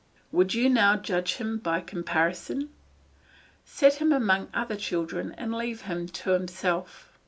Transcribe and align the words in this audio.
Would 0.31 0.55
you 0.55 0.67
now 0.67 0.95
judge 0.95 1.35
him 1.35 1.59
by 1.59 1.79
comparison? 1.79 2.71
Set 3.65 3.97
him 4.01 4.11
among 4.11 4.47
other 4.51 4.75
children 4.75 5.35
and 5.37 5.53
leave 5.53 5.81
him 5.81 6.07
to 6.07 6.31
himself. 6.31 7.07